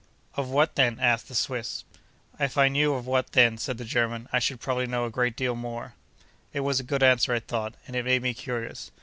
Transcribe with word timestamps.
'Of 0.33 0.49
what 0.49 0.73
then?' 0.73 0.99
asked 0.99 1.27
the 1.27 1.35
Swiss. 1.35 1.83
'If 2.39 2.57
I 2.57 2.69
knew 2.69 2.95
of 2.95 3.05
what 3.05 3.33
then,' 3.33 3.59
said 3.59 3.77
the 3.77 3.85
German, 3.85 4.27
'I 4.33 4.39
should 4.39 4.59
probably 4.59 4.87
know 4.87 5.05
a 5.05 5.11
great 5.11 5.35
deal 5.35 5.53
more.' 5.55 5.93
It 6.53 6.61
was 6.61 6.79
a 6.79 6.83
good 6.83 7.03
answer, 7.03 7.35
I 7.35 7.39
thought, 7.39 7.75
and 7.85 7.95
it 7.95 8.05
made 8.05 8.23
me 8.23 8.33
curious. 8.33 8.89